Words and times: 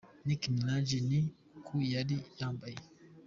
Nicki 0.25 0.47
Minaj 0.55 0.87
ni 1.09 1.19
uku 1.57 1.75
yari 1.93 2.17
yambaye. 2.39 2.77